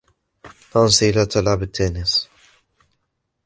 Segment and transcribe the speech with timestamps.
[0.71, 2.13] نانسي لا تلعب التنس.